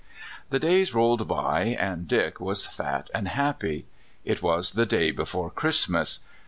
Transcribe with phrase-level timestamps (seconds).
[0.49, 3.85] The days rolled by, and Dick was fat and happy.
[4.25, 6.21] It was the day before Christmas.